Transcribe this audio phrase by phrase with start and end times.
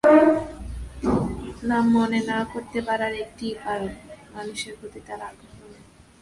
[1.63, 5.83] নাম মনে না করতে পারার একটিই কারণ-মানুষের প্রতি তাঁর আগ্রহ নেই।